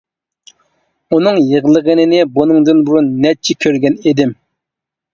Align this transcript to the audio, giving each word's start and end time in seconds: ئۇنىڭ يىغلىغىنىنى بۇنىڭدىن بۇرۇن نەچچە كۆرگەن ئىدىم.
ئۇنىڭ 1.17 1.37
يىغلىغىنىنى 1.51 2.23
بۇنىڭدىن 2.39 2.83
بۇرۇن 2.91 3.15
نەچچە 3.29 3.61
كۆرگەن 3.67 4.03
ئىدىم. 4.07 4.39